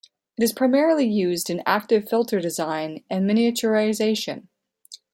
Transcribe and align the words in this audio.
It 0.35 0.43
is 0.43 0.51
primarily 0.51 1.05
used 1.07 1.47
in 1.51 1.61
active 1.67 2.09
filter 2.09 2.39
design 2.41 3.03
and 3.07 3.29
miniaturization. 3.29 4.47